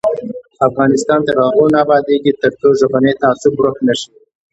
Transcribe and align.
افغانستان 0.67 1.19
تر 1.27 1.35
هغو 1.45 1.65
نه 1.73 1.77
ابادیږي، 1.85 2.31
ترڅو 2.41 2.67
ژبنی 2.79 3.13
تعصب 3.21 3.51
ورک 3.57 3.77
نشي. 3.87 4.09